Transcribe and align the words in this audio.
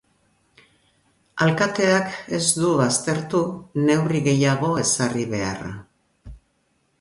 Alkateak 1.47 2.15
ez 2.37 2.41
du 2.61 2.71
baztertu 2.79 3.43
neurri 3.91 4.23
gehiago 4.29 4.73
ezarri 4.87 5.29
beharra. 5.37 5.77